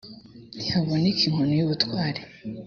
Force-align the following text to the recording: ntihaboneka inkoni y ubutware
ntihaboneka 0.55 1.19
inkoni 1.27 1.53
y 1.57 1.63
ubutware 1.65 2.21